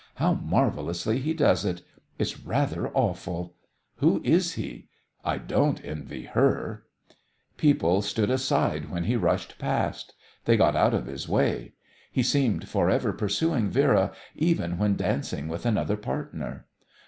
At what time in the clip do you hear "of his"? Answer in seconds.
10.95-11.29